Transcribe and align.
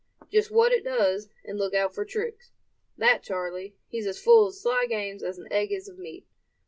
"Just 0.31 0.49
what 0.49 0.71
it 0.71 0.83
does, 0.83 1.29
and 1.45 1.59
look 1.59 1.75
out 1.75 1.93
for 1.93 2.03
tricks. 2.05 2.49
That 2.97 3.21
Charley, 3.21 3.75
he's 3.87 4.07
as 4.07 4.17
full 4.17 4.47
of 4.47 4.55
sly 4.55 4.87
games 4.89 5.21
as 5.21 5.37
an 5.37 5.47
egg 5.53 5.71
is 5.71 5.87
of 5.87 5.99
meat. 5.99 6.25